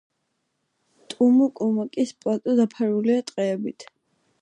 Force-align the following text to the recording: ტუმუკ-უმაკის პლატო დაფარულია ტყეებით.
ტუმუკ-უმაკის 1.13 2.17
პლატო 2.25 2.59
დაფარულია 2.63 3.31
ტყეებით. 3.33 3.91